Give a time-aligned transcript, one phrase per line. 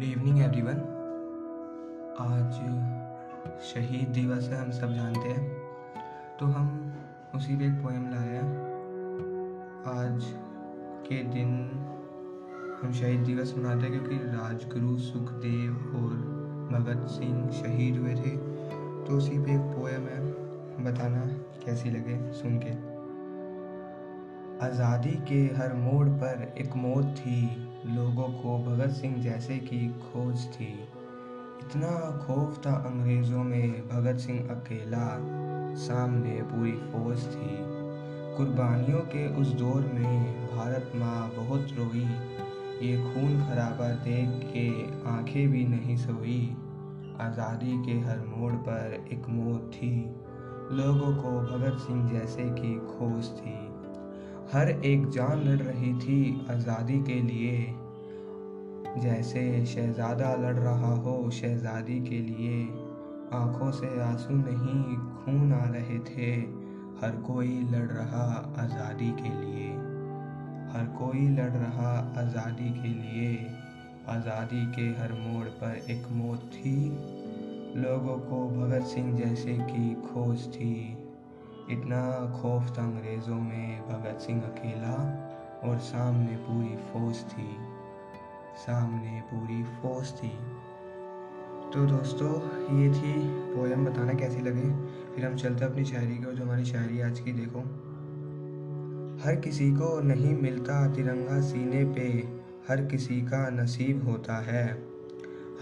[0.00, 0.78] Good evening everyone
[2.18, 2.52] आज
[3.62, 5.56] शहीद दिवस है, हम सब जानते हैं।
[6.40, 6.92] तो हम
[7.34, 8.44] उसी पे एक पोएम लाए हैं।
[9.86, 10.24] आज
[11.08, 11.52] के दिन
[12.82, 16.16] हम शहीद दिवस मनाते हैं क्योंकि राजगुरु सुखदेव और
[16.72, 18.36] भगत सिंह शहीद हुए थे।
[19.04, 20.24] तो उसी पे एक पोएम है,
[20.84, 21.26] बताना
[21.66, 22.99] कैसी लगे सुन के।
[24.62, 30.44] आज़ादी के हर मोड़ पर एक मौत थी। लोगों को भगत सिंह जैसे की खोज
[30.46, 30.68] थी।
[31.60, 35.18] इतना खौफ था अंग्रेज़ों में, भगत सिंह अकेला
[35.74, 37.56] सामने पूरी फौज थी।
[38.36, 42.04] कुर्बानियों के उस दौर में भारत माँ बहुत रोई।
[42.86, 44.68] ये खून खराबा देख के
[45.10, 46.56] आँखें भी नहीं सोई।
[47.20, 49.94] आज़ादी के हर मोड़ पर एक मौत थी।
[50.76, 53.69] लोगों को भगत सिंह जैसे की खोज थी।
[54.52, 57.74] हर एक जान लड़ रही थी आज़ादी के लिए।
[58.98, 62.62] जैसे शहज़ादा लड़ रहा हो शहज़ादी के लिए।
[63.32, 66.30] आँखों से आँसू नहीं खून आ रहे थे।
[67.02, 69.68] हर कोई लड़ रहा आज़ादी के लिए।
[70.72, 73.46] हर कोई लड़ रहा आज़ादी के लिए।
[74.08, 76.88] आज़ादी के हर मोड़ पर एक मौत थी।
[77.80, 80.99] लोगों को भगत सिंह जैसे की खोज थी।
[81.70, 85.26] इतना खौफ था अंग्रेज़ों में भगत सिंह अकेला
[85.64, 87.56] और सामने पूरी फौज थी।
[88.56, 90.38] सामने पूरी फौज थी।
[91.74, 92.32] तो दोस्तों,
[92.78, 94.70] ये थी पोएम बताना कैसी लगे।
[95.14, 97.60] फिर हम चलते अपनी शायरी को जो हमारी शायरी आज की, देखो।
[99.24, 102.28] हर किसी को नहीं मिलता तिरंगा सीने पे,
[102.68, 104.90] हर किसी का नसीब होता है।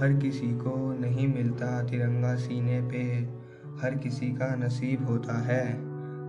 [0.00, 3.28] हर किसी को नहीं मिलता तिरंगा सीने पे,
[3.82, 5.87] हर किसी का नसीब होता है।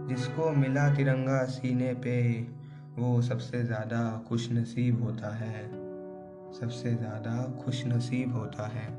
[0.09, 2.41] जिसको मिला तिरंगा सीने पे,
[2.99, 5.67] वो सबसे ज़्यादा खुश नसीब होता है।
[6.59, 8.95] सबसे ज़्यादा खुश नसीब होता है।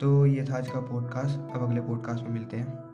[0.00, 2.89] तो ये था आज का पॉडकास्ट अब अगले पॉडकास्ट में मिलते हैं।